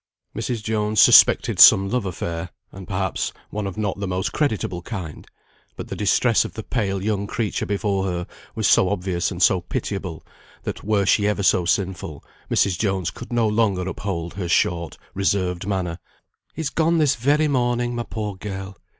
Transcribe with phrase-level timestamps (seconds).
[0.35, 0.63] Mrs.
[0.63, 5.27] Jones suspected some love affair, and, perhaps, one of not the most creditable kind;
[5.75, 8.25] but the distress of the pale young creature before her
[8.55, 10.25] was so obvious and so pitiable,
[10.63, 12.79] that were she ever so sinful, Mrs.
[12.79, 15.99] Jones could no longer uphold her short, reserved manner.
[16.55, 18.77] "He's gone this very morning, my poor girl.